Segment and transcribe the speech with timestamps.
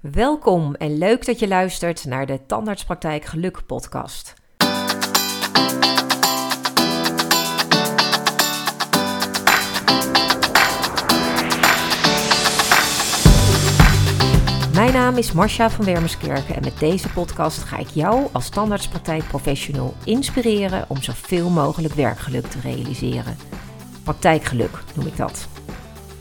[0.00, 4.34] Welkom en leuk dat je luistert naar de Tandartspraktijk Geluk podcast.
[14.74, 19.94] Mijn naam is Marcia van Wermerskerken en met deze podcast ga ik jou als tandartspraktijkprofessional
[20.04, 23.36] inspireren om zoveel mogelijk werkgeluk te realiseren.
[24.02, 25.48] Praktijkgeluk noem ik dat.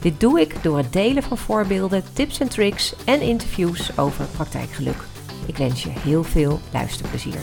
[0.02, 5.04] Dit doe ik door het delen van voorbeelden, tips en tricks en interviews over praktijkgeluk.
[5.46, 7.40] Ik wens je heel veel luisterplezier.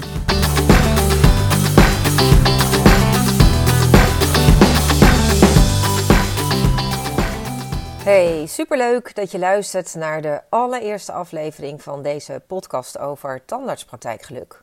[8.04, 14.62] Hey, superleuk dat je luistert naar de allereerste aflevering van deze podcast over tandartspraktijkgeluk.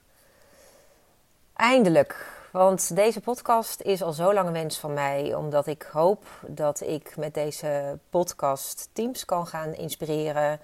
[1.55, 6.25] Eindelijk want deze podcast is al zo lang een wens van mij, omdat ik hoop
[6.47, 10.59] dat ik met deze podcast teams kan gaan inspireren.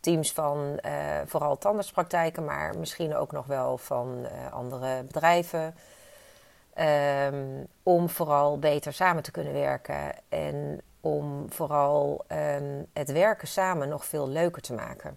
[0.00, 0.92] Teams van uh,
[1.26, 5.74] vooral tandartspraktijken, maar misschien ook nog wel van uh, andere bedrijven.
[7.26, 12.24] Um, om vooral beter samen te kunnen werken en om vooral
[12.56, 15.16] um, het werken samen nog veel leuker te maken.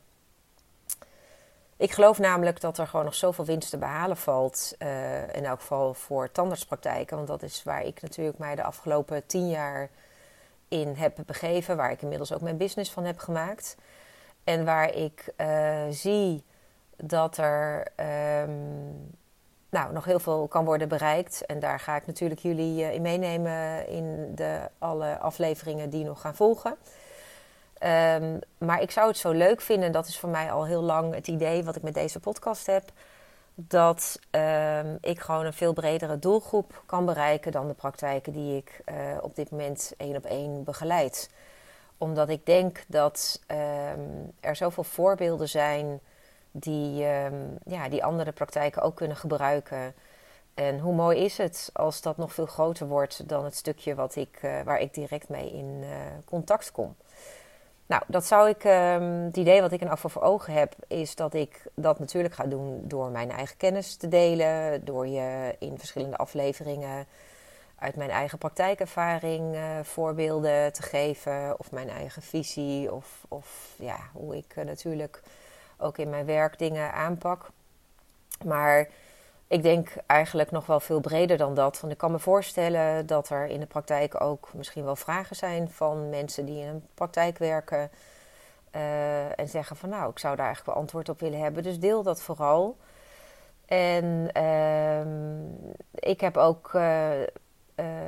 [1.77, 4.75] Ik geloof namelijk dat er gewoon nog zoveel winst te behalen valt.
[4.79, 7.15] Uh, in elk geval voor tandartspraktijken.
[7.15, 9.89] Want dat is waar ik natuurlijk mij de afgelopen tien jaar
[10.67, 11.77] in heb begeven.
[11.77, 13.75] Waar ik inmiddels ook mijn business van heb gemaakt.
[14.43, 16.43] En waar ik uh, zie
[16.95, 17.87] dat er
[18.41, 19.11] um,
[19.69, 21.45] nou, nog heel veel kan worden bereikt.
[21.45, 26.21] En daar ga ik natuurlijk jullie uh, in meenemen in de, alle afleveringen die nog
[26.21, 26.77] gaan volgen.
[27.85, 31.13] Um, maar ik zou het zo leuk vinden, dat is voor mij al heel lang
[31.13, 32.83] het idee wat ik met deze podcast heb,
[33.55, 38.81] dat um, ik gewoon een veel bredere doelgroep kan bereiken dan de praktijken die ik
[38.85, 41.29] uh, op dit moment één op één begeleid.
[41.97, 45.99] Omdat ik denk dat um, er zoveel voorbeelden zijn
[46.51, 47.05] die,
[47.65, 49.93] ja, die andere praktijken ook kunnen gebruiken.
[50.53, 54.15] En hoe mooi is het als dat nog veel groter wordt dan het stukje wat
[54.15, 55.89] ik, uh, waar ik direct mee in uh,
[56.25, 56.95] contact kom.
[57.85, 61.15] Nou, dat zou ik, um, het idee wat ik in afval voor ogen heb, is
[61.15, 65.77] dat ik dat natuurlijk ga doen door mijn eigen kennis te delen, door je in
[65.77, 67.07] verschillende afleveringen
[67.75, 73.97] uit mijn eigen praktijkervaring uh, voorbeelden te geven, of mijn eigen visie, of, of ja,
[74.13, 75.21] hoe ik uh, natuurlijk
[75.77, 77.49] ook in mijn werk dingen aanpak.
[78.45, 78.87] Maar
[79.53, 81.79] ik denk eigenlijk nog wel veel breder dan dat.
[81.79, 85.69] Want ik kan me voorstellen dat er in de praktijk ook misschien wel vragen zijn
[85.69, 87.91] van mensen die in een praktijk werken.
[88.75, 91.63] Uh, en zeggen van nou, ik zou daar eigenlijk wel antwoord op willen hebben.
[91.63, 92.77] Dus deel dat vooral.
[93.65, 97.25] En uh, ik heb ook uh, uh,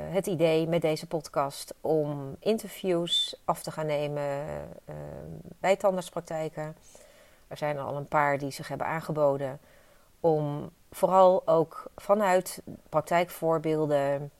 [0.08, 4.46] het idee met deze podcast om interviews af te gaan nemen
[4.84, 5.30] ehm,
[5.60, 6.76] bij tandartspraktijken.
[7.48, 9.60] Er zijn al een paar die zich hebben aangeboden
[10.20, 14.30] om vooral ook vanuit praktijkvoorbeelden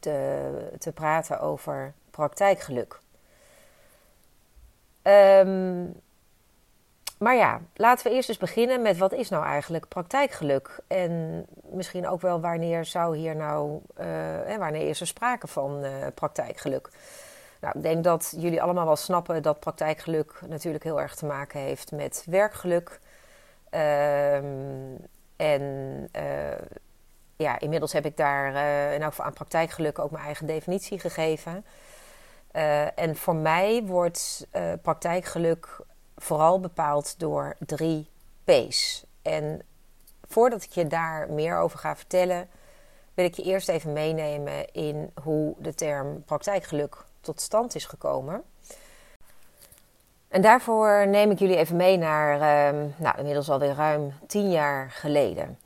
[0.00, 3.00] te, te praten over praktijkgeluk.
[5.02, 6.02] Um,
[7.18, 10.80] maar ja, laten we eerst eens beginnen met wat is nou eigenlijk praktijkgeluk?
[10.86, 15.90] En misschien ook wel wanneer zou hier nou, uh, wanneer is er sprake van uh,
[16.14, 16.90] praktijkgeluk?
[17.60, 21.60] Nou, ik denk dat jullie allemaal wel snappen dat praktijkgeluk natuurlijk heel erg te maken
[21.60, 23.00] heeft met werkgeluk.
[23.74, 24.96] Um,
[25.36, 25.62] en
[26.16, 26.66] uh,
[27.36, 31.64] ja, inmiddels heb ik daar uh, in elk aan praktijkgeluk ook mijn eigen definitie gegeven.
[32.52, 34.46] Uh, en voor mij wordt
[34.82, 35.80] praktijkgeluk
[36.16, 38.10] vooral bepaald door drie
[38.44, 39.04] P's.
[39.22, 39.62] En
[40.28, 42.48] voordat ik je daar meer over ga vertellen,
[43.14, 48.42] wil ik je eerst even meenemen in hoe de term praktijkgeluk tot stand is gekomen.
[50.34, 54.90] En daarvoor neem ik jullie even mee naar, uh, nou, inmiddels alweer ruim tien jaar
[54.90, 55.58] geleden.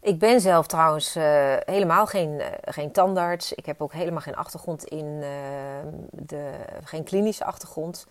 [0.00, 1.24] Ik ben zelf trouwens uh,
[1.64, 3.52] helemaal geen, uh, geen tandarts.
[3.52, 5.26] Ik heb ook helemaal geen achtergrond in uh,
[6.10, 6.50] de,
[6.84, 8.06] geen klinische achtergrond.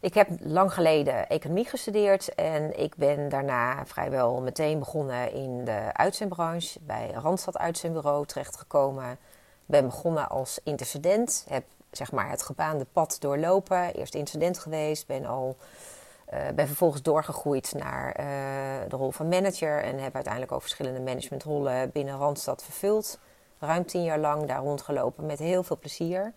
[0.00, 5.90] Ik heb lang geleden economie gestudeerd en ik ben daarna vrijwel meteen begonnen in de
[5.92, 6.78] uitzendbranche.
[6.80, 9.18] Bij Randstad Uitzendbureau terechtgekomen.
[9.66, 11.44] Ben begonnen als intercedent.
[11.48, 13.94] Heb zeg maar het gebaande pad doorlopen.
[13.94, 15.56] Eerst incident geweest, ben al
[16.32, 18.26] uh, ben vervolgens doorgegroeid naar uh,
[18.88, 23.18] de rol van manager en heb uiteindelijk ook verschillende managementrollen binnen Randstad vervuld.
[23.58, 26.32] Ruim tien jaar lang daar rondgelopen met heel veel plezier.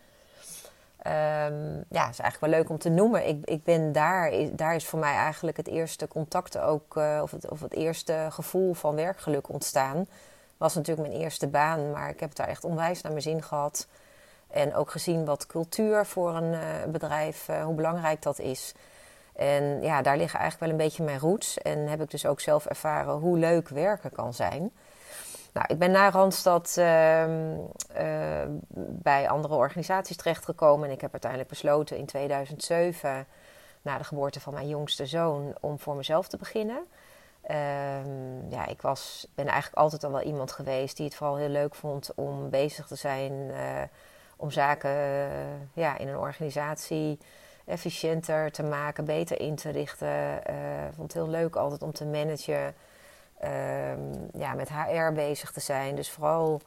[1.07, 3.27] Um, ja, is eigenlijk wel leuk om te noemen.
[3.27, 7.31] Ik, ik ben daar, daar is voor mij eigenlijk het eerste contact ook, uh, of,
[7.31, 10.07] het, of het eerste gevoel van werkgeluk ontstaan.
[10.57, 13.43] Was natuurlijk mijn eerste baan, maar ik heb het daar echt onwijs naar mijn zin
[13.43, 13.87] gehad.
[14.55, 18.73] En ook gezien wat cultuur voor een uh, bedrijf, uh, hoe belangrijk dat is.
[19.35, 21.57] En ja, daar liggen eigenlijk wel een beetje mijn roots.
[21.57, 24.71] En heb ik dus ook zelf ervaren hoe leuk werken kan zijn.
[25.53, 27.27] Nou, ik ben na Randstad uh, uh,
[28.77, 30.87] bij andere organisaties terechtgekomen.
[30.87, 33.27] En ik heb uiteindelijk besloten in 2007,
[33.81, 36.77] na de geboorte van mijn jongste zoon, om voor mezelf te beginnen.
[37.51, 41.49] Um, ja, ik was, ben eigenlijk altijd al wel iemand geweest die het vooral heel
[41.49, 43.51] leuk vond om bezig te zijn.
[44.35, 44.91] Uh, om zaken
[45.73, 47.17] ja, in een organisatie
[47.65, 50.37] efficiënter te maken, beter in te richten.
[50.87, 52.73] Ik vond het heel leuk altijd om te managen
[53.43, 55.95] um, ja, met HR bezig te zijn.
[55.95, 56.61] Dus vooral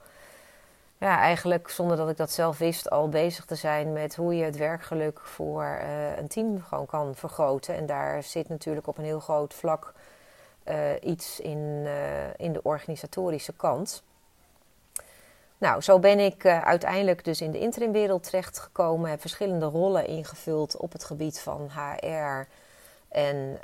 [0.98, 4.44] ja, eigenlijk zonder dat ik dat zelf wist, al bezig te zijn met hoe je
[4.44, 7.74] het werkgeluk voor uh, een team gewoon kan vergroten.
[7.74, 9.92] En daar zit natuurlijk op een heel groot vlak
[10.68, 14.02] uh, iets in, uh, in de organisatorische kant.
[15.58, 19.10] Nou, zo ben ik uiteindelijk dus in de interimwereld terechtgekomen.
[19.10, 22.46] Heb verschillende rollen ingevuld op het gebied van HR
[23.08, 23.58] en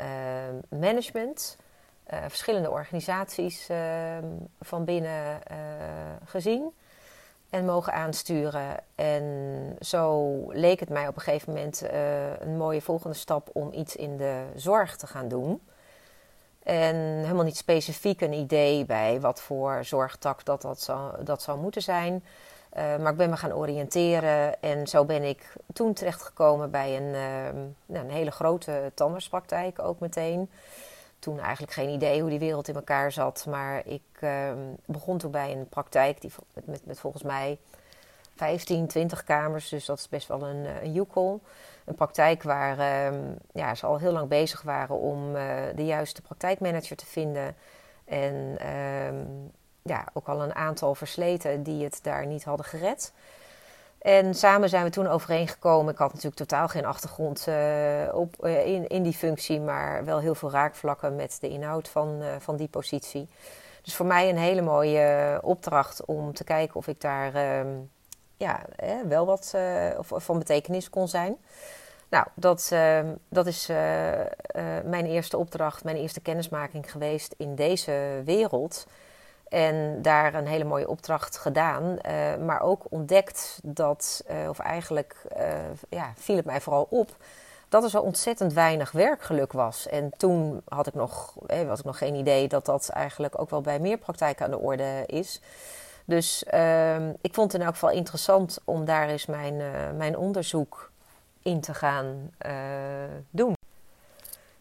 [0.68, 1.56] management.
[2.12, 3.76] Uh, verschillende organisaties uh,
[4.60, 5.40] van binnen
[6.24, 6.72] gezien
[7.50, 8.76] en mogen aansturen.
[8.94, 9.24] En
[9.80, 11.82] zo leek het mij op een gegeven moment
[12.40, 15.60] een mooie volgende stap om iets in de zorg te gaan doen.
[16.64, 21.58] En helemaal niet specifiek een idee bij wat voor zorgtak dat, dat, zou, dat zou
[21.58, 22.24] moeten zijn.
[22.74, 27.10] maar ik ben me gaan oriënteren en zo ben ik toen terechtgekomen bij een,
[27.86, 30.48] nou, een hele grote tandartspraktijk ook meteen
[31.24, 33.46] toen eigenlijk geen idee hoe die wereld in elkaar zat.
[33.48, 34.52] Maar ik uh,
[34.84, 36.32] begon toen bij een praktijk die,
[36.64, 37.58] met, volgens mij
[38.36, 39.68] 15, 20 kamers.
[39.68, 41.40] Dus dat is best wel een, eh, een.
[41.84, 43.18] Een praktijk waar uh,
[43.52, 45.42] ja, ze al heel lang bezig waren om uh,
[45.74, 47.56] de juiste praktijkmanager te vinden.
[48.04, 49.24] En ehm,
[49.82, 53.12] ja, ook al een aantal versleten die het daar niet hadden gered.
[53.98, 55.92] En samen zijn we toen overeengekomen.
[55.92, 57.54] Ik had natuurlijk totaal geen achtergrond uh,
[58.12, 62.22] op, uh, in, in die functie, maar wel heel veel raakvlakken met de inhoud van,
[62.38, 63.28] van die positie.
[63.82, 67.68] Dus voor mij een hele mooie opdracht om te kijken of ik daar ehm,
[68.36, 68.60] ja,
[69.08, 69.54] wel wat
[69.98, 71.36] of, van betekenis kon zijn.
[72.08, 73.66] Nou, dat, ehm, dat is
[74.84, 78.86] mijn eerste opdracht, mijn eerste kennismaking geweest in deze wereld.
[79.48, 81.98] En daar een hele mooie opdracht gedaan.
[82.44, 85.16] Maar ook ontdekt dat, of eigenlijk
[85.88, 87.16] ja, viel het mij vooral op,
[87.74, 89.88] dat er zo ontzettend weinig werkgeluk was.
[89.88, 93.50] En toen had ik nog, eh, had ik nog geen idee dat dat eigenlijk ook
[93.50, 95.40] wel bij meer praktijken aan de orde is.
[96.04, 99.56] Dus ehm, ik vond het in elk geval interessant om daar eens mijn,
[99.96, 100.90] mijn onderzoek
[101.42, 102.30] in te gaan
[103.30, 103.54] doen.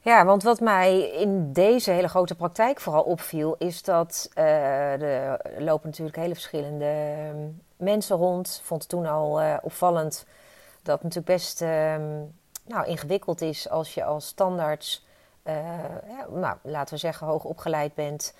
[0.01, 5.39] Ja, want wat mij in deze hele grote praktijk vooral opviel, is dat uh, er
[5.57, 7.37] lopen natuurlijk hele verschillende ehm,
[7.77, 8.57] mensen rond.
[8.59, 10.25] Ik vond het toen al opvallend
[10.83, 11.95] dat het natuurlijk best uh,
[12.65, 15.05] nou, ingewikkeld is als je als standaards,
[15.43, 15.55] uh,
[16.07, 18.33] ja, nou, laten we zeggen, hoog opgeleid bent.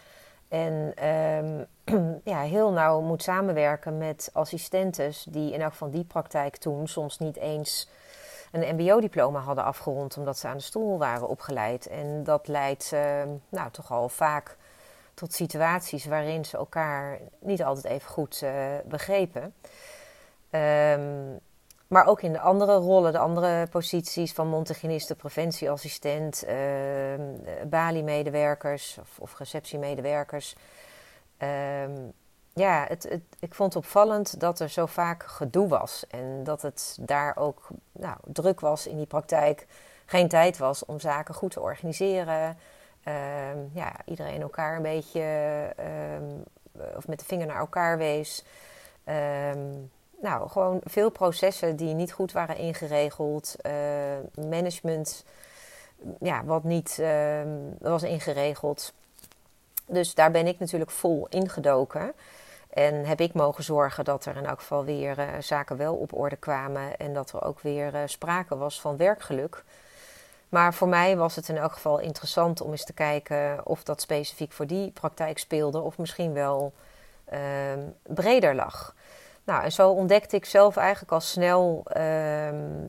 [0.53, 1.65] En um,
[2.33, 7.19] ja, heel nauw moet samenwerken met assistentes die in elk van die praktijk toen soms
[7.19, 7.89] niet eens
[8.51, 11.87] een MBO-diploma hadden afgerond omdat ze aan de stoel waren opgeleid.
[11.87, 13.01] En dat leidt uh,
[13.49, 14.57] nou, toch al vaak
[15.13, 18.51] tot situaties waarin ze elkaar niet altijd even goed uh,
[18.85, 19.53] begrepen.
[20.49, 21.39] Um,
[21.93, 26.53] maar ook in de andere rollen, de andere posities van mondhygiëniste, preventieassistent, uh,
[27.67, 30.55] Bali-medewerkers of, of receptiemedewerkers.
[31.37, 32.13] Um,
[32.53, 36.05] ja, het, het, ik vond het opvallend dat er zo vaak gedoe was.
[36.07, 39.67] En dat het daar ook nou, druk was in die praktijk.
[40.05, 42.57] Geen tijd was om zaken goed te organiseren.
[43.07, 45.25] Um, ja, iedereen elkaar een beetje
[46.95, 48.45] of met de vinger naar elkaar wees.
[50.23, 53.55] Nou, gewoon veel processen die niet goed waren ingeregeld.
[53.65, 53.73] Uh,
[54.49, 55.25] management,
[56.19, 57.01] ja, wat niet
[57.79, 58.93] was ingeregeld.
[59.85, 62.13] Dus daar ben ik natuurlijk vol ingedoken.
[62.73, 66.13] En heb ik mogen zorgen dat er in elk geval weer uh, zaken wel op
[66.13, 69.63] orde kwamen en dat er ook weer uh, sprake was van werkgeluk.
[70.49, 74.01] Maar voor mij was het in elk geval interessant om eens te kijken of dat
[74.01, 76.73] specifiek voor die praktijk speelde of misschien wel
[77.33, 77.39] uh,
[78.03, 78.95] breder lag.
[79.43, 82.85] Nou, en zo ontdekte ik zelf eigenlijk al snel ehm,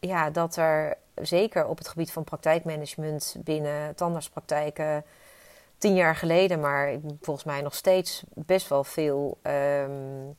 [0.00, 5.04] ja, dat er zeker op het gebied van praktijkmanagement binnen tandartspraktijken
[5.78, 10.36] tien jaar geleden, maar volgens mij nog steeds best wel veel um,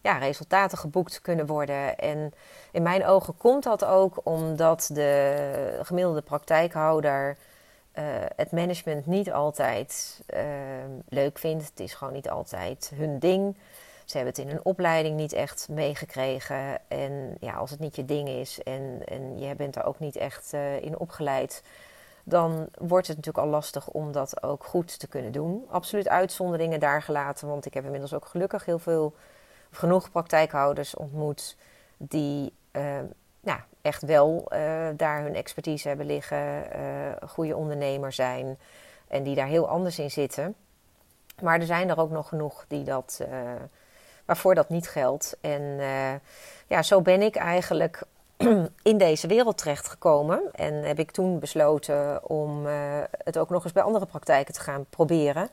[0.00, 1.98] ja, resultaten geboekt kunnen worden.
[1.98, 2.32] En
[2.72, 7.36] in mijn ogen komt dat ook omdat de gemiddelde praktijkhouder
[7.98, 8.04] uh,
[8.36, 10.40] het management niet altijd uh,
[11.08, 11.68] leuk vindt.
[11.68, 13.56] Het is gewoon niet altijd hun ding.
[14.06, 16.78] Ze hebben het in hun opleiding niet echt meegekregen.
[16.88, 20.16] En ja, als het niet je ding is en, en je bent daar ook niet
[20.16, 21.62] echt uh, in opgeleid,
[22.24, 25.66] dan wordt het natuurlijk al lastig om dat ook goed te kunnen doen.
[25.70, 29.14] Absoluut uitzonderingen daar gelaten, want ik heb inmiddels ook gelukkig heel veel,
[29.70, 31.56] genoeg praktijkhouders ontmoet
[31.96, 32.82] die uh,
[33.40, 38.58] nou, echt wel uh, daar hun expertise hebben liggen, uh, goede ondernemer zijn
[39.08, 40.54] en die daar heel anders in zitten.
[41.42, 43.20] Maar er zijn er ook nog genoeg die dat,
[44.26, 45.36] waarvoor dat niet geldt.
[45.40, 45.62] En
[46.66, 48.02] ja, zo ben ik eigenlijk
[48.82, 50.42] in deze wereld terechtgekomen.
[50.52, 52.66] En heb ik toen besloten om
[53.24, 55.48] het ook nog eens bij andere praktijken te gaan proberen.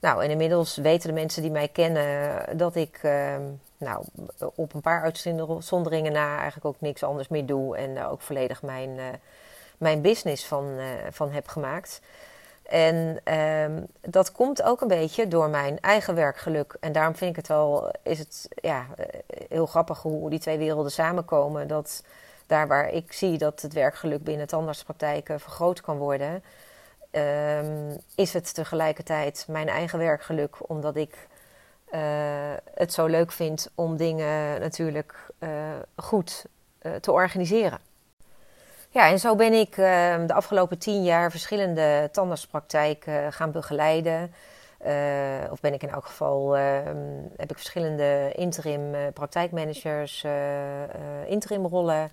[0.00, 3.00] Nou, en inmiddels weten de mensen die mij kennen dat ik
[3.78, 4.04] nou,
[4.54, 7.76] op een paar uitzonderingen na eigenlijk ook niks anders meer doe.
[7.76, 9.04] En daar ook volledig mijn, uh,
[9.78, 10.78] mijn business van,
[11.10, 12.00] van heb gemaakt.
[12.72, 16.76] En um, dat komt ook een beetje door mijn eigen werkgeluk.
[16.80, 18.86] En daarom vind ik het wel, is het ja,
[19.48, 21.68] heel grappig hoe die twee werelden samenkomen.
[21.68, 22.04] Dat
[22.46, 26.42] daar waar ik zie dat het werkgeluk binnen tandartspraktijken vergroot kan worden,
[27.10, 31.28] um, is het tegelijkertijd mijn eigen werkgeluk, omdat ik
[31.94, 32.00] uh,
[32.74, 35.50] het zo leuk vind om dingen natuurlijk uh,
[35.96, 36.46] goed
[36.82, 37.78] uh, te organiseren.
[38.94, 44.34] Ja, en zo ben ik de afgelopen tien jaar verschillende tandartspraktijken gaan begeleiden.
[45.50, 46.52] of ben ik in elk geval,
[47.36, 50.26] heb ik verschillende interim praktijkmanagers,
[51.26, 52.10] interimrollen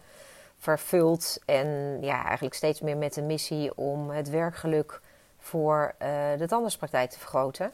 [0.57, 1.39] vervuld.
[1.45, 5.01] En ja, eigenlijk steeds meer met de missie om het werkgeluk
[5.37, 5.95] voor
[6.37, 7.71] de tandartspraktijk te vergroten.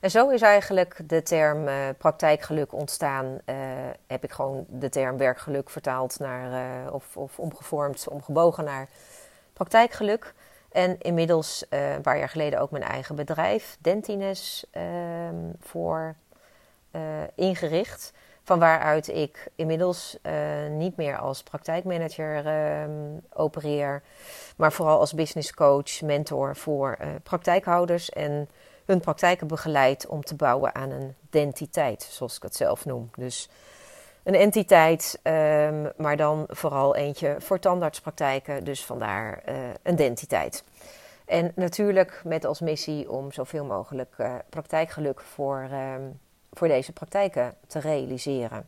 [0.00, 3.24] En zo is eigenlijk de term uh, praktijkgeluk ontstaan.
[3.24, 3.56] Uh,
[4.06, 6.50] heb ik gewoon de term werkgeluk vertaald naar,
[6.86, 8.88] uh, of, of omgevormd, omgebogen naar
[9.52, 10.34] praktijkgeluk.
[10.72, 16.14] En inmiddels een paar jaar geleden ook mijn eigen bedrijf, Dentines, ehm, voor
[17.34, 18.12] ingericht.
[18.42, 20.18] Van waaruit ik inmiddels
[20.70, 22.90] niet meer als praktijkmanager ehm,
[23.32, 24.02] opereer,
[24.56, 28.48] maar vooral als business coach, mentor voor praktijkhouders en
[28.88, 33.10] hun praktijken begeleid om te bouwen aan een identiteit, zoals ik het zelf noem.
[33.16, 33.48] Dus
[34.22, 40.64] een entiteit, um, maar dan vooral eentje voor tandartspraktijken, dus vandaar uh, een identiteit.
[41.24, 46.20] En natuurlijk met als missie om zoveel mogelijk uh, praktijkgeluk voor, um,
[46.52, 48.66] voor deze praktijken te realiseren.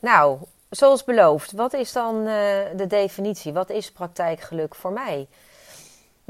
[0.00, 0.38] Nou,
[0.70, 2.26] zoals beloofd, wat is dan uh,
[2.76, 3.52] de definitie?
[3.52, 5.28] Wat is praktijkgeluk voor mij?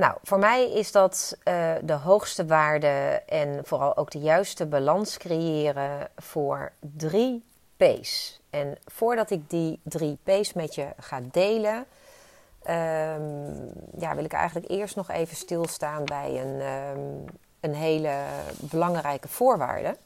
[0.00, 5.16] Nou, voor mij is dat uh, de hoogste waarde en vooral ook de juiste balans
[5.16, 7.44] creëren voor drie
[7.76, 8.40] P's.
[8.50, 14.70] En voordat ik die drie P's met je ga delen, um, ja, wil ik eigenlijk
[14.70, 17.24] eerst nog even stilstaan bij een, um,
[17.60, 18.14] een hele
[18.56, 19.96] belangrijke voorwaarde.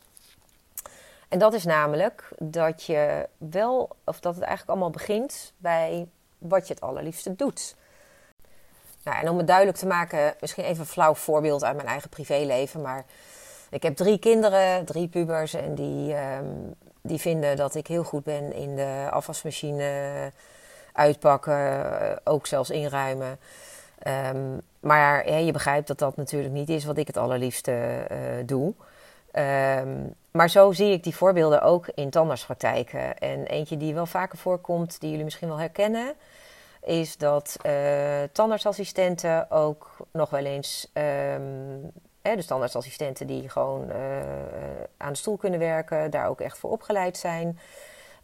[1.29, 6.09] En dat is namelijk dat je wel, of dat het eigenlijk allemaal begint bij
[6.39, 7.77] wat je het allerliefste doet.
[9.05, 12.09] Nou, en om het duidelijk te maken, misschien even een flauw voorbeeld uit mijn eigen
[12.09, 12.81] privéleven.
[12.81, 13.05] Maar
[13.71, 15.55] ik heb drie kinderen, drie pubers.
[15.55, 20.33] En die, um, die vinden dat ik heel goed ben in de afwasmachine
[20.93, 23.39] uitpakken, ook zelfs inruimen.
[24.33, 28.19] Um, maar ja, je begrijpt dat dat natuurlijk niet is wat ik het allerliefste uh,
[28.47, 28.75] doe.
[29.33, 33.19] Um, maar zo zie ik die voorbeelden ook in tandartspraktijken.
[33.19, 36.15] En eentje die wel vaker voorkomt, die jullie misschien wel herkennen
[36.85, 41.91] is dat uh, tandartsassistenten ook nog wel eens, um,
[42.23, 43.97] hè, dus tandartsassistenten die gewoon uh,
[44.97, 47.59] aan de stoel kunnen werken, daar ook echt voor opgeleid zijn.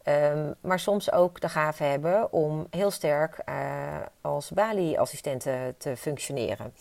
[0.04, 3.54] Um, maar soms ook de gave hebben om heel sterk uh,
[4.20, 6.74] als Bali-assistenten te functioneren.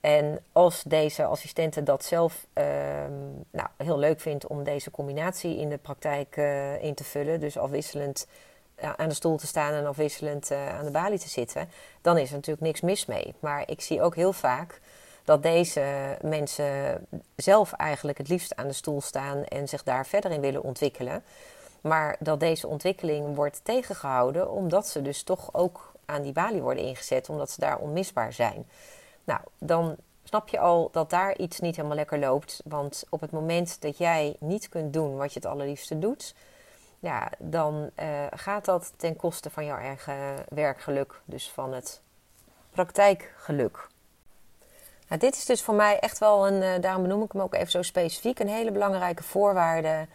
[0.00, 5.68] En als deze assistenten dat zelf um, nou, heel leuk vindt om deze combinatie in
[5.68, 6.36] de praktijk
[6.80, 8.26] in te vullen, dus afwisselend
[8.96, 11.68] aan de stoel te staan en afwisselend uh, aan de balie te zitten,
[12.00, 13.34] dan is er natuurlijk niks mis mee.
[13.40, 14.80] Maar ik zie ook heel vaak
[15.24, 20.30] dat deze mensen zelf eigenlijk het liefst aan de stoel staan en zich daar verder
[20.30, 21.24] in willen ontwikkelen.
[21.80, 26.84] Maar dat deze ontwikkeling wordt tegengehouden omdat ze dus toch ook aan die balie worden
[26.84, 28.68] ingezet, omdat ze daar onmisbaar zijn.
[29.24, 32.60] Nou, dan snap je al dat daar iets niet helemaal lekker loopt.
[32.64, 36.34] Want op het moment dat jij niet kunt doen wat je het allerliefste doet,
[37.02, 40.14] ja, dan uh, gaat dat ten koste van jouw eigen
[40.48, 42.00] werkgeluk, dus van het
[42.70, 43.88] praktijkgeluk.
[45.08, 47.54] Nou, dit is dus voor mij echt wel een, uh, daarom benoem ik hem ook
[47.54, 50.06] even zo specifiek, een hele belangrijke voorwaarde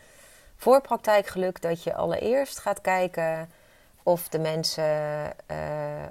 [0.56, 1.62] voor praktijkgeluk.
[1.62, 3.50] Dat je allereerst gaat kijken
[4.04, 5.58] of de mensen, uh,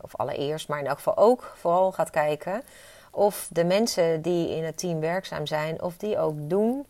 [0.00, 2.62] of allereerst, maar in elk geval ook vooral gaat kijken
[3.10, 6.86] of de mensen die in het team werkzaam zijn, of die ook doen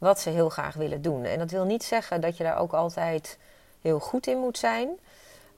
[0.00, 1.24] wat ze heel graag willen doen.
[1.24, 3.38] En dat wil niet zeggen dat je daar ook altijd
[3.80, 4.88] heel goed in moet zijn.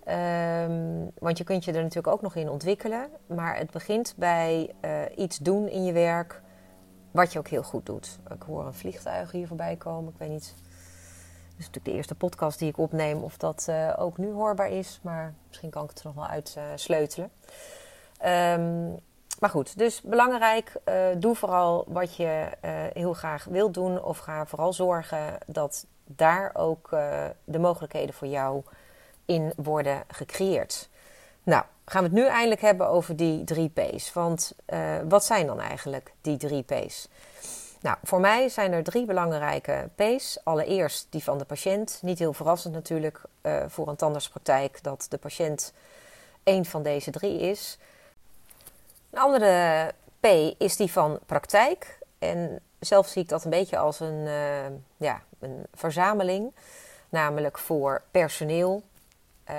[0.08, 3.10] Um, want je kunt je er natuurlijk ook nog in ontwikkelen.
[3.26, 6.40] Maar het begint bij uh, iets doen in je werk
[7.10, 8.18] wat je ook heel goed doet.
[8.34, 10.12] Ik hoor een vliegtuig hier voorbij komen.
[10.12, 10.54] Ik weet niet.
[10.54, 14.70] Het is natuurlijk de eerste podcast die ik opneem of dat uh, ook nu hoorbaar
[14.70, 15.00] is.
[15.02, 17.30] Maar misschien kan ik het er nog wel uit uh, sleutelen.
[18.24, 19.00] Um,
[19.42, 24.02] maar goed, dus belangrijk, uh, doe vooral wat je uh, heel graag wilt doen.
[24.02, 28.62] Of ga vooral zorgen dat daar ook uh, de mogelijkheden voor jou
[29.24, 30.88] in worden gecreëerd.
[31.42, 34.12] Nou, gaan we het nu eindelijk hebben over die drie P's.
[34.12, 34.54] Want
[35.08, 37.08] wat zijn dan eigenlijk die drie P's?
[37.80, 40.38] Nou, voor mij zijn er drie belangrijke P's.
[40.44, 41.98] Allereerst die van de patiënt.
[42.02, 43.20] Niet heel verrassend natuurlijk
[43.66, 45.72] voor een tandartspraktijk dat de patiënt
[46.42, 47.78] één van deze drie is.
[49.12, 50.26] Een andere P
[50.58, 51.98] is die van praktijk.
[52.18, 54.66] En zelf zie ik dat een beetje als een, uh,
[54.96, 56.54] ja, een verzameling.
[57.08, 58.82] Namelijk voor personeel.
[59.50, 59.56] Uh,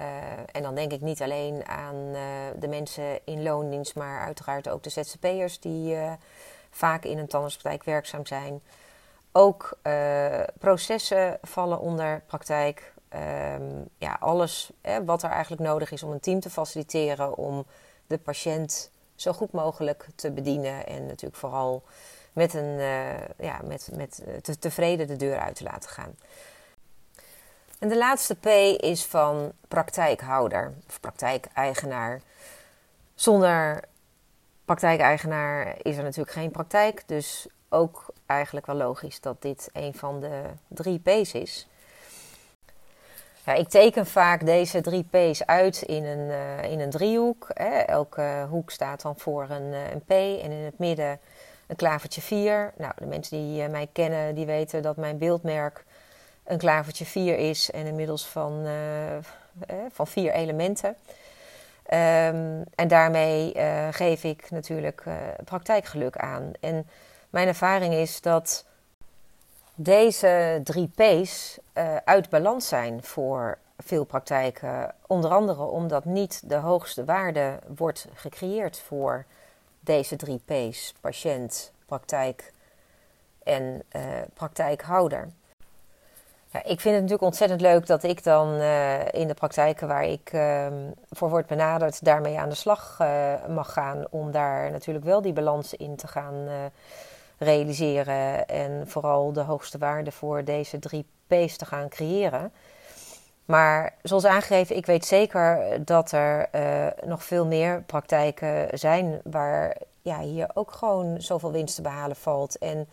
[0.51, 2.21] en dan denk ik niet alleen aan uh,
[2.55, 5.97] de mensen in loondienst, maar uiteraard ook de ZZP'ers die
[6.69, 8.61] vaak in een tandartspraktijk werkzaam zijn.
[9.31, 9.77] Ook
[10.59, 12.93] processen vallen onder praktijk.
[13.59, 17.65] Um, ja, alles hè, wat er eigenlijk nodig is om een team te faciliteren om
[18.07, 20.87] de patiënt zo goed mogelijk te bedienen.
[20.87, 21.83] En natuurlijk vooral
[22.33, 26.15] met, een, uh, ja, met, met te, tevreden de deur uit te laten gaan.
[27.79, 28.45] En de laatste P
[28.81, 32.21] is van praktijkhouder of praktijkeigenaar.
[33.15, 33.83] Zonder
[34.65, 37.03] praktijkeigenaar is er natuurlijk geen praktijk.
[37.05, 41.67] Dus ook eigenlijk wel logisch dat dit een van de drie P's is.
[43.45, 47.47] Ja, ik teken vaak deze drie P's uit in een, uh, in een driehoek.
[47.53, 47.79] Hè.
[47.79, 51.19] Elke hoek staat dan voor een, uh, een P en in het midden
[51.67, 52.73] een klavertje 4.
[52.77, 55.83] Nou, de mensen die uh, mij kennen, die weten dat mijn beeldmerk
[56.43, 58.65] een klavertje 4 is en inmiddels van,
[59.91, 60.89] van vier elementen.
[60.89, 63.53] Um, en daarmee
[63.91, 65.03] geef ik natuurlijk
[65.45, 66.51] praktijkgeluk aan.
[66.59, 66.87] En
[67.29, 68.65] mijn ervaring is dat
[69.75, 74.93] deze drie P's uh, uit balans zijn voor veel praktijken.
[75.07, 79.25] Onder andere omdat niet de hoogste waarde wordt gecreëerd voor
[79.79, 82.53] deze drie P's: patiënt, praktijk
[83.43, 84.01] en uh,
[84.33, 85.29] praktijkhouder.
[86.49, 90.05] Ja, ik vind het natuurlijk ontzettend leuk dat ik dan uh, in de praktijken waar
[90.05, 90.67] ik uh,
[91.09, 92.97] voor word benaderd, daarmee aan de slag
[93.47, 94.05] mag gaan.
[94.09, 96.47] Om daar natuurlijk wel die balans in te gaan
[97.43, 102.51] realiseren en vooral de hoogste waarde voor deze drie P's te gaan creëren.
[103.45, 109.77] Maar zoals aangegeven, ik weet zeker dat er uh, nog veel meer praktijken zijn waar
[110.01, 112.57] ja, hier ook gewoon zoveel winst te behalen valt.
[112.57, 112.87] En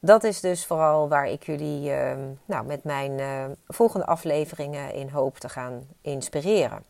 [0.00, 2.12] dat is dus vooral waar ik jullie uh,
[2.44, 6.84] nou, met mijn uh, volgende afleveringen in hoop te gaan inspireren.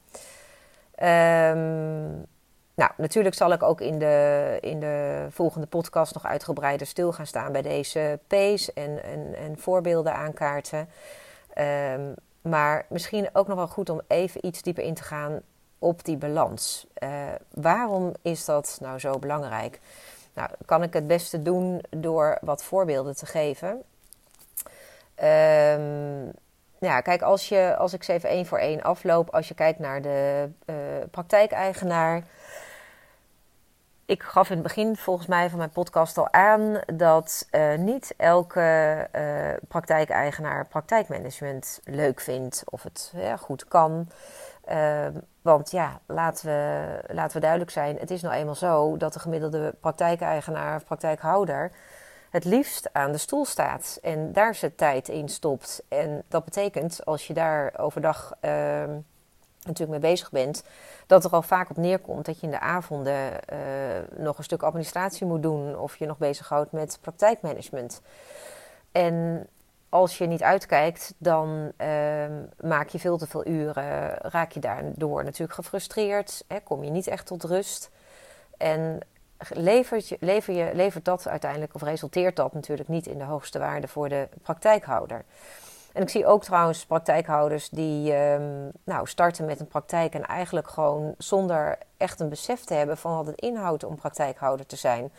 [1.02, 2.26] Um,
[2.74, 7.26] nou, natuurlijk zal ik ook in de, in de volgende podcast nog uitgebreider stil gaan
[7.26, 10.88] staan bij deze P's en, en, en voorbeelden aankaarten.
[11.58, 15.40] Um, maar misschien ook nog wel goed om even iets dieper in te gaan
[15.78, 16.86] op die balans.
[17.02, 17.10] Uh,
[17.50, 19.80] waarom is dat nou zo belangrijk?
[20.34, 23.68] Nou, kan ik het beste doen door wat voorbeelden te geven.
[23.68, 23.82] Um,
[26.78, 29.78] ja, kijk, als, je, als ik ze even één voor één afloop, als je kijkt
[29.78, 30.74] naar de uh,
[31.10, 32.24] praktijkeigenaar
[34.06, 38.14] ik gaf in het begin volgens mij van mijn podcast al aan dat uh, niet
[38.16, 44.08] elke uh, praktijkeigenaar praktijkmanagement leuk vindt of het ja, goed kan.
[44.70, 45.06] Uh,
[45.42, 49.18] want ja, laten we, laten we duidelijk zijn: het is nou eenmaal zo dat de
[49.18, 51.72] gemiddelde praktijkeigenaar of praktijkhouder
[52.32, 55.82] het liefst aan de stoel staat en daar zijn tijd in stopt.
[55.88, 58.90] En dat betekent als je daar overdag ehm,
[59.66, 60.62] natuurlijk mee bezig bent,
[61.06, 63.58] dat er al vaak op neerkomt dat je in de avonden uh,
[64.16, 68.02] nog een stuk administratie moet doen of je nog bezighoudt met praktijkmanagement.
[68.92, 69.46] En
[69.88, 72.24] als je niet uitkijkt, dan uh,
[72.60, 77.06] maak je veel te veel uren, raak je daardoor natuurlijk gefrustreerd, hè, kom je niet
[77.06, 77.90] echt tot rust.
[78.56, 78.98] En
[79.48, 83.88] levert, lever je, levert dat uiteindelijk, of resulteert dat natuurlijk niet in de hoogste waarde
[83.88, 85.24] voor de praktijkhouder.
[85.92, 90.68] En ik zie ook trouwens praktijkhouders die um, nou, starten met een praktijk en eigenlijk
[90.68, 95.12] gewoon zonder echt een besef te hebben van wat het inhoudt om praktijkhouder te zijn.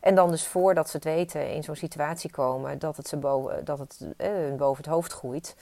[0.00, 3.64] En dan dus voordat ze het weten in zo'n situatie komen dat het, ze boven,
[3.64, 5.56] dat het eh, boven het hoofd groeit.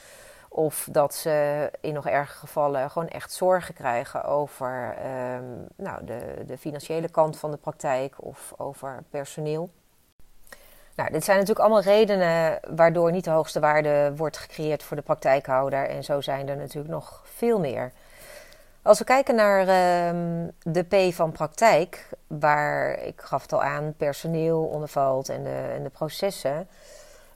[0.48, 5.44] Of dat ze in nog erge gevallen gewoon echt zorgen krijgen over ehm,
[5.76, 9.70] nou, de, de financiële kant van de praktijk of over personeel.
[10.98, 15.02] Nou, dit zijn natuurlijk allemaal redenen waardoor niet de hoogste waarde wordt gecreëerd voor de
[15.02, 15.88] praktijkhouder.
[15.88, 17.92] En zo zijn er natuurlijk nog veel meer.
[18.82, 19.66] Als we kijken naar uh,
[20.62, 25.82] de P van praktijk, waar ik gaf het al aan, personeel ondervalt en de, en
[25.82, 26.68] de processen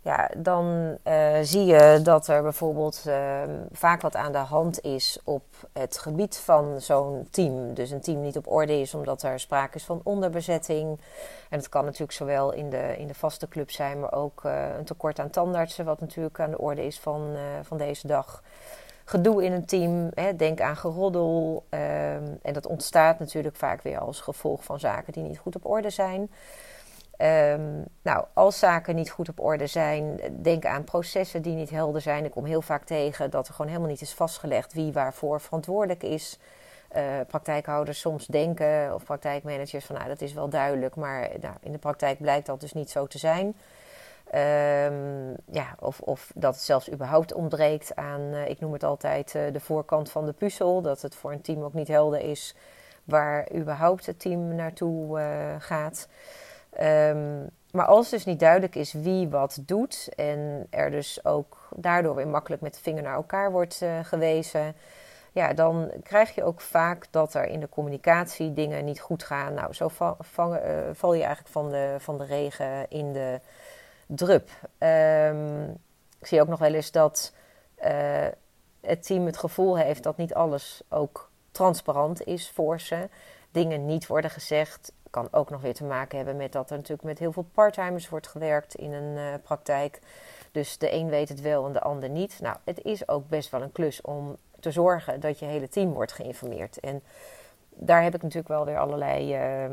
[0.03, 5.19] ja, dan uh, zie je dat er bijvoorbeeld uh, vaak wat aan de hand is
[5.25, 7.75] op het gebied van zo'n team.
[7.75, 11.01] Dus een team niet op orde is omdat er sprake is van onderbezetting.
[11.51, 14.77] En het kan natuurlijk zowel in de, in de vaste club zijn, maar ook uh,
[14.79, 18.43] een tekort aan tandartsen, wat natuurlijk aan de orde is van, van deze dag.
[19.05, 21.65] Gedoe in een team, hè, denk aan geroddel.
[21.69, 25.67] Ehm, en dat ontstaat natuurlijk vaak weer als gevolg van zaken die niet goed op
[25.67, 26.31] orde zijn.
[27.19, 32.01] Um, nou, als zaken niet goed op orde zijn, denk aan processen die niet helder
[32.01, 32.25] zijn.
[32.25, 36.03] Ik kom heel vaak tegen dat er gewoon helemaal niet is vastgelegd wie waarvoor verantwoordelijk
[36.03, 36.39] is.
[36.97, 41.73] Uh, praktijkhouders soms denken, of praktijkmanagers, van nou dat is wel duidelijk, maar nou, in
[41.73, 43.47] de praktijk blijkt dat dus niet zo te zijn.
[43.47, 49.35] Um, ja, of, of dat het zelfs überhaupt ontbreekt aan, uh, ik noem het altijd,
[49.35, 50.83] uh, de voorkant van de puzzel.
[50.83, 52.57] Dat het voor een team ook niet helder is
[53.05, 55.21] waar überhaupt het team naartoe
[55.59, 56.09] gaat.
[56.81, 62.15] Um, maar als dus niet duidelijk is wie wat doet en er dus ook daardoor
[62.15, 64.75] weer makkelijk met de vinger naar elkaar wordt uh, gewezen,
[65.33, 69.55] ja, dan krijg je ook vaak dat er in de communicatie dingen niet goed gaan.
[69.55, 70.11] Nou, zo uh,
[70.93, 73.41] val je eigenlijk van de, van de regen in de
[74.07, 74.51] drup.
[74.79, 75.71] Um,
[76.21, 77.33] ik zie ook nog wel eens dat
[77.85, 78.27] uh,
[78.81, 83.09] het team het gevoel heeft dat niet alles ook transparant is voor ze.
[83.51, 87.03] Dingen niet worden gezegd, kan ook nog weer te maken hebben met dat er natuurlijk
[87.03, 90.01] met heel veel parttimers wordt gewerkt in een uh, praktijk.
[90.53, 92.39] Dus de een weet het wel en de ander niet.
[92.41, 95.93] Nou, het is ook best wel een klus om te zorgen dat je hele team
[95.93, 96.81] wordt geïnformeerd.
[96.81, 97.03] En
[97.69, 99.71] daar heb ik natuurlijk wel weer allerlei uh,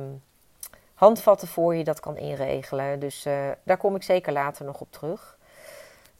[0.93, 2.99] handvatten voor je dat kan inregelen.
[2.99, 5.38] Dus uh, daar kom ik zeker later nog op terug.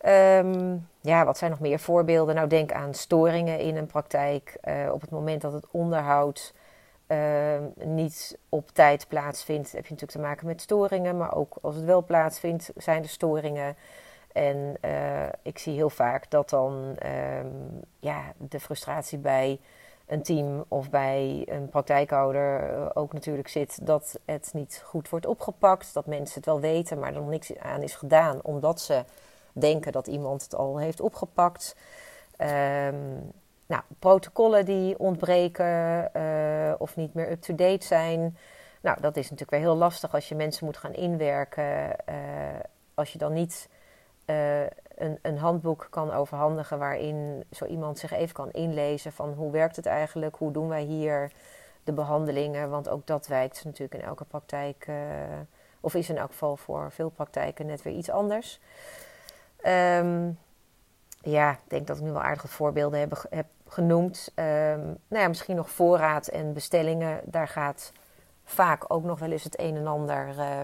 [0.06, 2.36] Um, ja, wat zijn nog meer voorbeelden?
[2.36, 4.58] Nou, denk aan storingen in een praktijk.
[4.64, 6.54] Uh, op het moment dat het onderhoud
[7.12, 11.18] uh, niet op tijd plaatsvindt, heb je natuurlijk te maken met storingen.
[11.18, 13.76] Maar ook als het wel plaatsvindt, zijn er storingen.
[14.32, 19.60] En uh, ik zie heel vaak dat dan um, ja, de frustratie bij
[20.08, 25.26] een team of bij een praktijkhouder uh, ook natuurlijk zit dat het niet goed wordt
[25.26, 25.94] opgepakt.
[25.94, 29.04] Dat mensen het wel weten, maar er nog niks aan is gedaan, omdat ze
[29.54, 31.76] denken dat iemand het al heeft opgepakt.
[32.38, 33.32] Um,
[33.70, 38.38] nou, protocollen die ontbreken uh, of niet meer up-to-date zijn.
[38.82, 41.96] Nou, dat is natuurlijk weer heel lastig als je mensen moet gaan inwerken.
[42.10, 42.16] Uh,
[42.94, 43.70] als je dan niet
[44.26, 44.62] uh,
[44.96, 49.76] een, een, handboek kan overhandigen waarin zo iemand zich even kan inlezen van hoe werkt
[49.76, 51.32] het eigenlijk, hoe doen wij hier
[51.84, 52.70] de behandelingen.
[52.70, 54.88] Want ook dat wijkt natuurlijk in elke praktijk,
[55.80, 58.60] of is in elk geval voor veel praktijken net weer iets anders.
[59.66, 60.38] Um,
[61.22, 64.32] ja, ik denk dat ik nu wel aardige voorbeelden heb, genoemd.
[64.36, 64.46] Um,
[65.08, 67.22] nou ja, misschien nog voorraad en bestellingen.
[67.24, 67.92] Daar gaat
[68.44, 70.60] vaak ook nog wel eens het een en ander uh,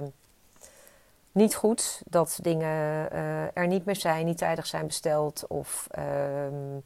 [1.32, 2.02] niet goed.
[2.06, 5.46] Dat dingen uh, er niet meer zijn, niet tijdig zijn besteld.
[5.48, 6.84] Of um,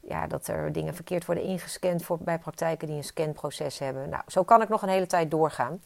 [0.00, 4.08] ja, dat er dingen verkeerd worden ingescand voor, bij praktijken die een scanproces hebben.
[4.08, 5.82] Nou, zo kan ik nog een hele tijd doorgaan.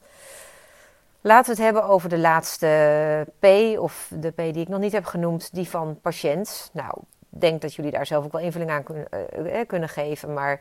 [1.20, 3.44] Laten we het hebben over de laatste P,
[3.78, 6.70] of de P die ik nog niet heb genoemd, die van patiënt.
[6.72, 6.98] Nou,
[7.40, 9.06] denk dat jullie daar zelf ook wel invulling aan kunnen,
[9.38, 10.32] uh, kunnen geven.
[10.32, 10.60] Maar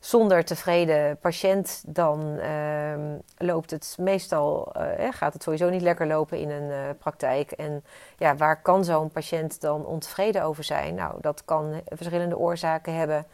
[0.00, 2.94] zonder tevreden patiënt, dan uh,
[3.36, 7.50] loopt het meestal, uh, gaat het sowieso niet lekker lopen in een praktijk.
[7.50, 7.84] En
[8.16, 10.94] ja, waar kan zo'n patiënt dan ontevreden over zijn?
[10.94, 13.26] Nou, dat kan verschillende oorzaken hebben.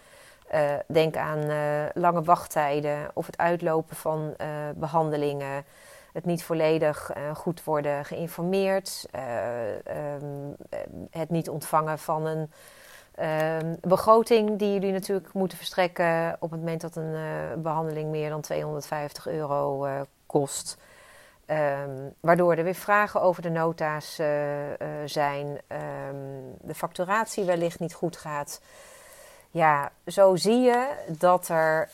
[0.86, 1.46] denk aan
[1.94, 4.36] lange wachttijden of het uitlopen van
[4.74, 5.64] behandelingen
[6.14, 9.22] het niet volledig uh, goed worden geïnformeerd, uh,
[10.22, 10.56] um,
[11.10, 12.50] het niet ontvangen van een
[13.62, 17.16] um, begroting die jullie natuurlijk moeten verstrekken op het moment dat een
[17.62, 19.86] behandeling meer dan 250 euro
[20.26, 20.78] kost.
[21.46, 24.14] Um, waardoor er weer vragen over de nota's
[25.04, 25.60] zijn,
[26.60, 28.60] de facturatie wellicht niet goed gaat.
[29.54, 31.88] Ja, zo zie je dat er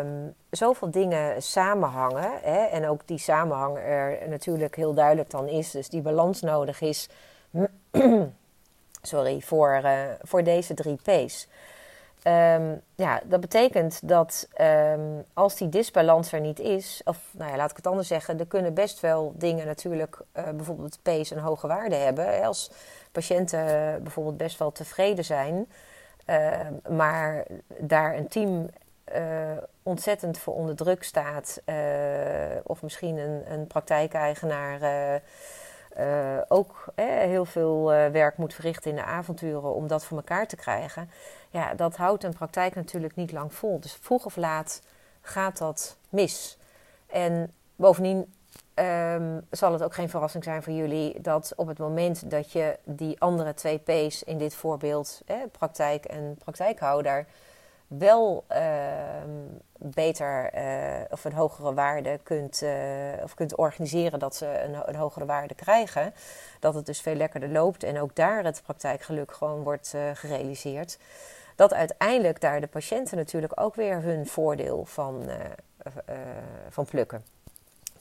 [0.00, 2.30] um, zoveel dingen samenhangen.
[2.42, 5.70] Hè, en ook die samenhang er natuurlijk heel duidelijk dan is.
[5.70, 7.08] Dus die balans nodig is
[9.02, 11.48] sorry, voor, uh, voor deze drie P's.
[12.24, 17.56] Um, ja, dat betekent dat um, als die disbalans er niet is, of nou ja,
[17.56, 21.38] laat ik het anders zeggen, er kunnen best wel dingen natuurlijk, uh, bijvoorbeeld P's een
[21.38, 22.44] hoge waarde hebben.
[22.44, 22.70] Als
[23.12, 23.66] patiënten
[24.02, 25.66] bijvoorbeeld best wel tevreden zijn,
[26.88, 27.46] maar
[27.78, 28.70] daar een team
[29.82, 31.62] ontzettend voor onder druk staat,
[32.62, 34.80] of misschien een, een praktijkeigenaar
[36.48, 41.10] ook heel veel werk moet verrichten in de avonturen om dat voor elkaar te krijgen,
[41.50, 43.80] ja, dat houdt een praktijk natuurlijk niet lang vol.
[43.80, 44.82] Dus vroeg of laat
[45.20, 46.58] gaat dat mis.
[47.06, 48.34] En bovendien
[48.78, 52.78] um, zal het ook geen verrassing zijn voor jullie dat op het moment dat je
[52.84, 57.26] die andere twee P's in dit voorbeeld, praktijk en praktijkhouder,
[57.88, 58.58] wel uh,
[59.78, 62.70] beter uh, of een hogere waarde kunt, uh,
[63.22, 66.14] of kunt organiseren dat ze een, een, hogere waarde krijgen.
[66.60, 70.98] Dat het dus veel lekkerder loopt en ook daar het praktijkgeluk gewoon wordt uh, gerealiseerd
[71.56, 75.30] dat uiteindelijk daar de patiënten natuurlijk ook weer hun voordeel van,
[76.68, 77.24] van plukken.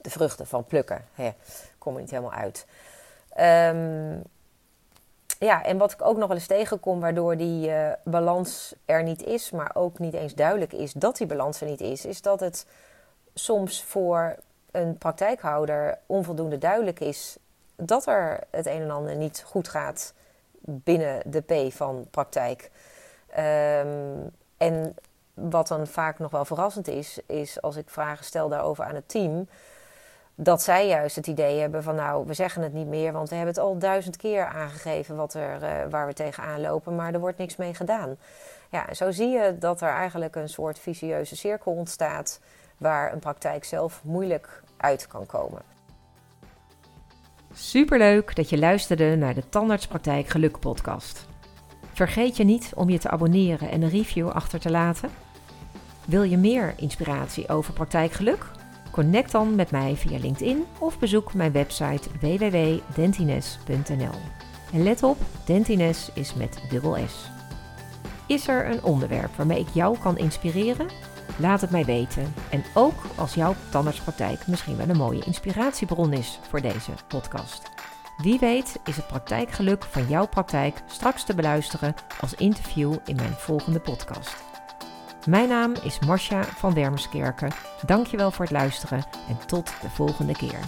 [0.08, 1.06] De vruchten van plukken.
[1.14, 1.32] Hè,
[1.78, 2.66] kom er niet helemaal uit.
[3.40, 4.24] Um,
[5.40, 9.24] ja, en wat ik ook nog wel eens tegenkom, waardoor die uh, balans er niet
[9.24, 12.40] is, maar ook niet eens duidelijk is dat die balans er niet is, is dat
[12.40, 12.66] het
[13.34, 14.36] soms voor
[14.72, 17.38] een praktijkhouder onvoldoende duidelijk is
[17.76, 20.14] dat er het een en ander niet goed gaat
[20.60, 22.72] binnen de P van praktijk.
[23.30, 24.96] Um, en
[25.34, 29.10] wat dan vaak nog wel verrassend is, is als ik vragen stel daarover aan het
[29.10, 29.48] team,
[30.40, 33.36] dat zij juist het idee hebben van nou, we zeggen het niet meer, want we
[33.36, 37.20] hebben het al duizend keer aangegeven wat er, uh, waar we tegenaan lopen, maar er
[37.20, 38.18] wordt niks mee gedaan.
[38.72, 42.42] Ja, zo zie je dat er eigenlijk een soort vicieuze cirkel ontstaat
[42.78, 45.62] waar een praktijk zelf moeilijk uit kan komen.
[47.54, 51.28] Superleuk dat je luisterde naar de Tandartspraktijk Geluk podcast.
[51.94, 55.10] Vergeet je niet om je te abonneren en een review achter te laten.
[56.06, 58.57] Wil je meer inspiratie over praktijkgeluk?
[58.98, 64.20] Connect dan met mij via LinkedIn of bezoek mijn website www.dentines.nl.
[64.74, 67.30] En let op, Dentines is met dubbel S.
[68.28, 70.88] Is er een onderwerp waarmee ik jou kan inspireren?
[71.40, 72.34] Laat het mij weten.
[72.50, 77.62] En ook als jouw tandartspraktijk misschien wel een mooie inspiratiebron is voor deze podcast.
[78.18, 83.34] Wie weet is het praktijkgeluk van jouw praktijk straks te beluisteren als interview in mijn
[83.34, 84.47] volgende podcast.
[85.28, 87.52] Mijn naam is Marcia van Wermerskerken.
[87.86, 90.60] Dankjewel voor het luisteren en tot de volgende keer.